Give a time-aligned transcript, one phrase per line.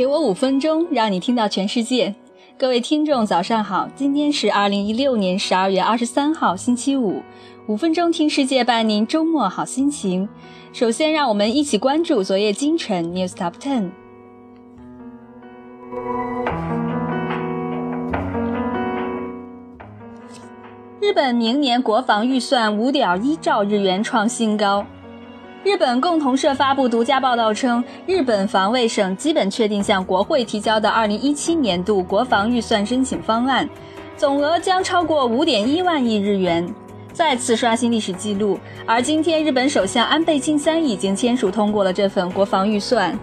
[0.00, 2.14] 给我五分钟，让你听到全世界。
[2.56, 3.86] 各位听众，早上好！
[3.94, 7.20] 今天是二零一六年十二月二十三号，星期五。
[7.66, 10.26] 五分钟听世界，伴您周末好心情。
[10.72, 13.90] 首先，让我们一起关注昨夜今晨 News Top Ten。
[21.02, 24.86] 日本明年国防预算五点一兆日元创新高。
[25.62, 33.68] 日本共同社发布独家报道称，日本防卫省基本确定向国会提交的2017年度国防预算申请方案，
[34.16, 36.66] 总额将超过5.1万亿日元，
[37.12, 38.58] 再次刷新历史记录。
[38.86, 43.16] 而今天，日本首相安倍晋三已经签署通过了这份国防预算。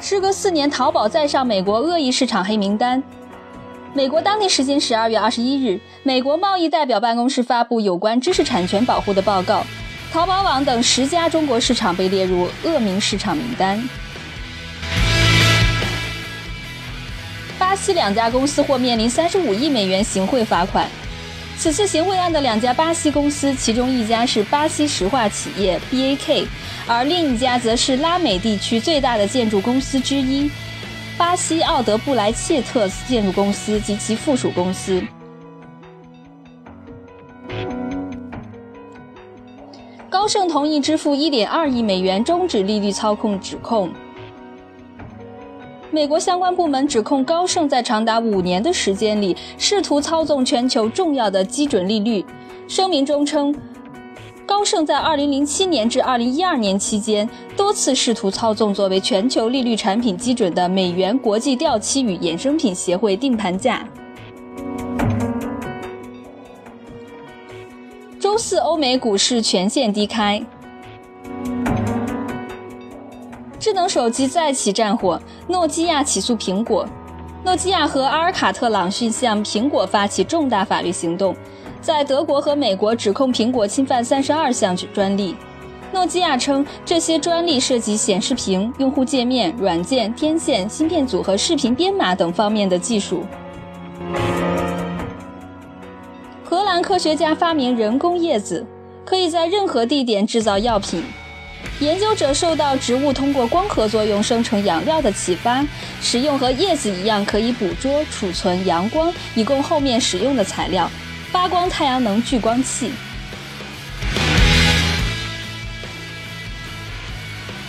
[0.00, 3.00] 时隔四年，淘宝再上美国恶意市场黑名单。
[3.96, 9.64] 美国当地时间十二月二十一日，美国贸易代表办公室发布有关知识产权保护的报告，
[10.12, 13.82] 淘宝网等十家中国市场被列入恶名市场名单。
[17.58, 20.86] 巴西两家公司或面临三十五亿美元行贿罚款。
[21.56, 26.46] 此次行贿案的两家巴西公司，其中一家是巴西石化企业 BAK，
[26.86, 30.50] 而另一家则是拉美地区最大的建筑公司之一。
[31.18, 35.02] 巴西奥德布莱切特建筑公司及其附属公司。
[40.10, 43.90] 高盛同意支付1.2亿美元终止利率操控指控。
[45.90, 52.22] 美国相关部门指控高盛在长达五年的时间里试图操纵全球重要的基准利率。
[52.68, 53.54] 声明中称。
[54.46, 63.84] 高盛在2007年至2012年期间多次试图操纵作为全球利率产品基准的美元国际掉期与衍生品协会定盘价。
[68.20, 70.40] 周四，欧美股市全线低开。
[73.58, 76.86] 智能手机再起战火，诺基亚起诉苹果。
[77.44, 81.34] 诺基亚和阿尔卡特朗讯向苹果发起重大法律行动。
[81.86, 85.36] 在德国和美国指控苹果侵犯三十二项专利。
[85.92, 93.22] 诺基亚称，这些专利涉及显示屏、用户界面、软件、天线、芯片组和视频编码等方面的技术。
[96.42, 98.66] 荷兰科学家发明人工叶子，
[99.04, 101.04] 可以在任何地点制造药品。
[101.78, 105.64] 研究者受到植物通过光合作用生成养料的启发，
[106.00, 110.90] 使用和叶子一样可以捕捉、储存阳光，以供后面使用的材料。
[111.36, 112.90] 发光太阳能聚光器。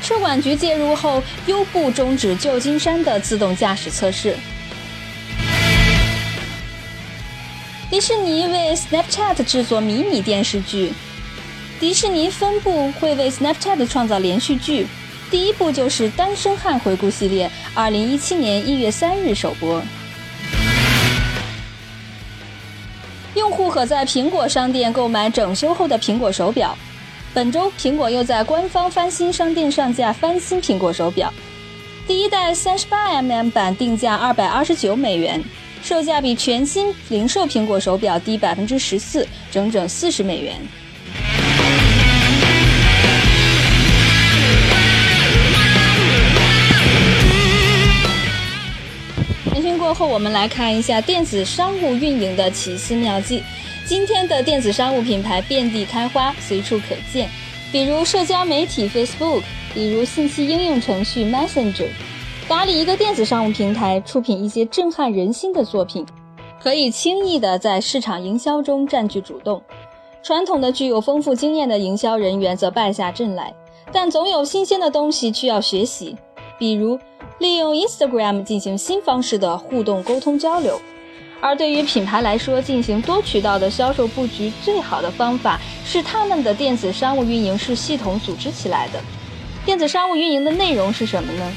[0.00, 4.36] 车管局介入后，优步终止旧金山的自动驾驶测试。
[7.90, 10.92] 迪士尼为 Snapchat 制作迷你电视剧。
[11.80, 14.86] 迪士尼分部会为 Snapchat 创造连续剧，
[15.32, 19.82] 第一部就是《单身汉回顾》系列，二零一七年一月三日首播。
[23.58, 26.78] 户可在苹果商店购买整修后的苹果手表。
[27.34, 31.32] 本周，苹果又在官方翻新商店上架翻新苹果手表。
[32.06, 35.42] 第一代 38mm 版定价229美元，
[35.82, 40.54] 售价比全新零售苹果手表低百分之十四，整整四十美元。
[49.98, 53.42] 后，我们来看一下电子商务运营的奇思妙计。
[53.84, 57.28] 今天的电子商务品牌遍地开花，随处可见，
[57.72, 59.42] 比如社交媒体 Facebook，
[59.74, 61.88] 比如信息应用程序 Messenger。
[62.46, 66.06] 打理一个电子商务平台，出品一些震撼人心的作品，
[66.62, 69.60] 可以轻易的在市场营销中占据主动。
[70.22, 73.52] 传统的具有丰富经验的营销人员则败下阵来，
[73.92, 76.16] 但总有新鲜的东西需要学习，
[76.58, 76.98] 比如。
[77.38, 80.80] 利用 Instagram 进行新方式的互动沟通交流，
[81.40, 89.00] 而对于品牌来说，进行多渠道的销售布局最好的方法是他们的电子商务运营是系统组织起来的。
[89.64, 91.52] 电子商务运营的内容是什么呢？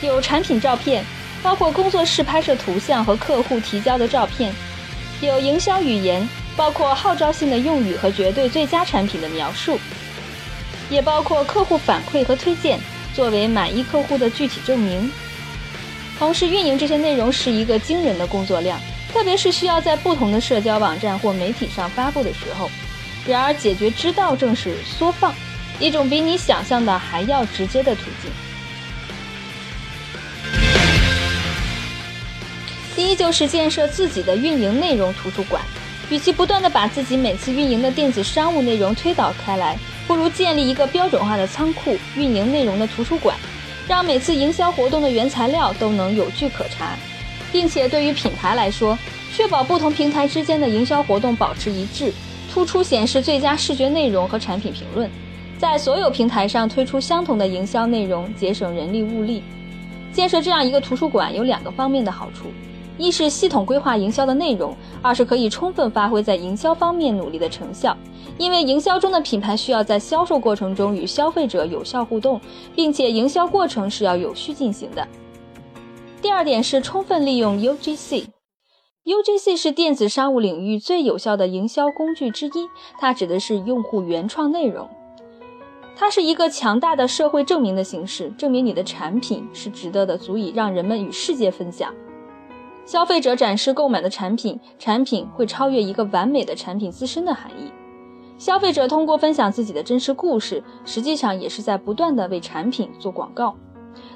[0.00, 1.04] 有产品照片，
[1.42, 4.52] 包括工作室拍摄图像和客户提交的照片；
[5.20, 9.74] 有营销语言，包括号召性的用语和绝对最佳产品的描述；
[10.88, 12.78] 也包括客户反馈和推荐。
[13.14, 15.10] 作为满意客户的具体证明，
[16.18, 18.80] 同时运营这些内容是一个惊人的工作量，
[19.12, 22.70] 特别是需要在不同的社交网站或媒体上发布的时候。
[23.26, 25.34] 然而，解决之道正是缩放，
[25.78, 28.30] 一种比你想象的还要直接的途径。
[32.96, 35.62] 第一，就是建设自己的运营内容图书馆。
[36.10, 43.36] 与其不断的把自己每次运营的电子商务内容推导开来，不如建立一个标准化的仓库，运营内容的图书馆，
[43.86, 46.96] 让每次营销活动的原材料都能有据可查，
[47.52, 48.98] 并且对于品牌来说，
[49.32, 52.12] 确保不同平台之间的营销活动保持一致，
[52.52, 55.08] 突出显示最佳视觉内容和产品评论，
[55.58, 59.42] 在所有平台上推出相同的营销内容，节省人力物力。
[60.12, 62.52] 建设这样一个图书馆有两个方面的好处。
[63.00, 67.96] 一是系统规划营销的内容，二是可以充分发挥在营销方面努力的成效。
[68.38, 72.40] 因为营销中的品牌需要在销售过程中与消费者有效互动，
[72.74, 75.06] 并且营销过程是要有序进行的。
[76.22, 78.26] 第二点是充分利用 UGC。
[79.04, 82.68] UGC 是电子商务领域最有效的营销工具之一，
[82.98, 84.88] 它指的是用户原创内容。
[85.96, 91.92] 它是一个强大的社会证明的形式，证明你的产品是值得的，足以让人们与世界分享。
[92.84, 97.70] 消费者展示购买的产品，产品会超越一个完美的产品自身的含义。
[98.36, 103.54] 消费者通过分享自己的真实故事，实际上也是在不断的为产品做广告。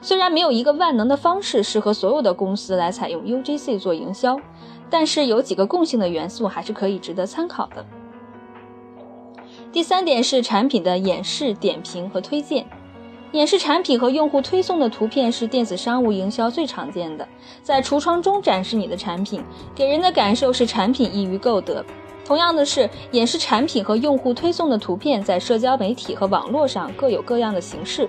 [0.00, 4.38] 虽然没有一个万能的方式适合所有的公司来采用 UGC 做营销，
[4.88, 7.84] 但是有几个共性的元素还是可以值得参考的。
[9.70, 12.66] 第三点是产品的演示、点评和推荐。
[13.34, 17.26] 演示产品和用户推送的图片是电子商务营销最常见的。
[17.64, 19.42] 在橱窗中展示你的产品，
[19.74, 21.84] 给人的感受是产品易于购得。
[22.24, 28.08] 同样的是，演示产品和用户推送的图片在社交媒体和网络上各有各样的形式。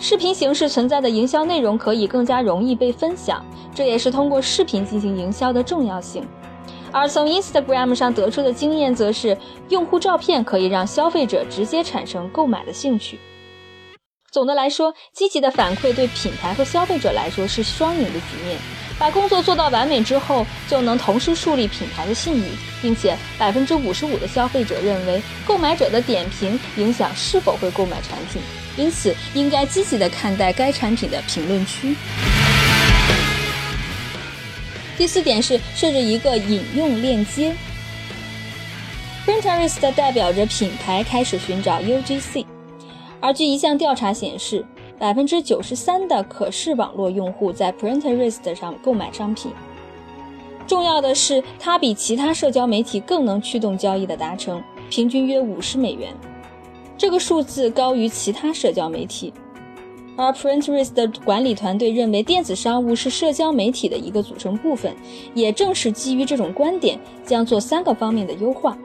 [0.00, 3.44] 视频形式存在的营销内容可以更加容易被分享，
[3.74, 6.26] 这也是通过视频进行营销的重要性。
[6.90, 9.36] 而从 Instagram 上得出的经验则是，
[9.68, 13.18] 用户照片可以让消费者直接产生购买的兴趣。
[14.30, 18.58] 总的来说，积极的反馈对品牌和消费者来说是双赢的局面。
[18.98, 22.44] 把工作做到完美之后，就能同时树立品牌的信誉，
[22.80, 28.40] 并且百分之五十五的消费者认为购买者的点评影响是否会购买产品，
[28.76, 31.94] 因此应该积极的看待该产品的评论区。
[34.96, 37.54] 第四点是设置一个引用链接。
[39.26, 42.45] Pinterest 代表着品牌开始寻找 UGC。
[43.26, 44.64] 而据一项调查显示，
[45.00, 49.50] 百分之九十三的可视网络用户在 Pinterest 上购买商品。
[50.64, 56.14] 重要的是，它比其他社交媒体更能驱动交易的达成，平均约五十美元。
[56.96, 59.32] 这个数字高于其他社交媒体。
[60.16, 64.94] 而 Pinterest 管理团队认为，电子商务是社交媒体的一个组成部分。
[65.34, 68.78] 也正是基于这种观点，将做三个方面的优化。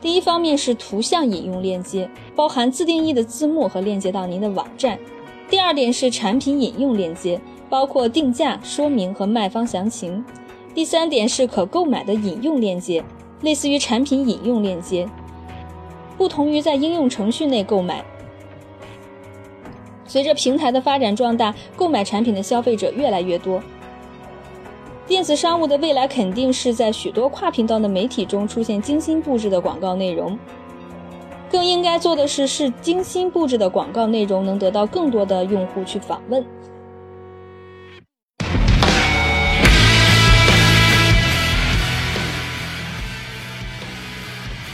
[0.00, 4.98] 第一方面是图像引用链接，包含自定义的字幕和链接到您的网站。
[5.50, 10.24] 第二点是产品引用链接，包括定价说明和卖方详情。
[10.74, 13.02] 第三点是可购买的引用链接，
[13.40, 15.08] 类似于产品引用链接，
[16.16, 18.04] 不同于在应用程序内购买。
[20.06, 23.60] 随着平台的发展壮大，购买产品的消费者越来越多。
[25.08, 30.38] 电子商务的未来肯定是在许多跨频道的媒体中出现精心布置的广告内容。
[31.50, 36.44] 更应该做的是，是精心布置的广告内容能得到更多的用户去访问。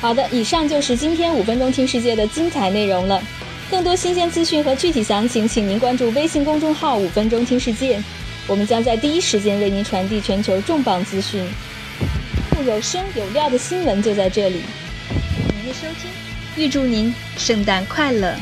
[0.00, 3.20] 好的，以上就是今天五分钟听世界的精彩内容了。
[3.68, 8.00] 更多新鲜资讯和具体详情，请您关注微信公众号“五分钟听世界”。
[8.50, 11.40] 我们将在第一时间为您传递全球重磅资讯，
[12.66, 14.60] 有声有料的新闻就在这里。
[15.54, 16.10] 您的收听，
[16.56, 18.34] 预祝您圣诞快乐！